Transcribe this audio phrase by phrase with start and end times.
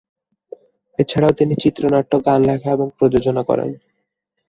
[0.99, 3.69] এছাড়াও তিনি চিত্রনাট্য, গান লেখা এবং প্রযোজনা করেন।